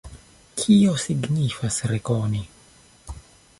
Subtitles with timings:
[0.61, 2.43] Kio signifas rekoni?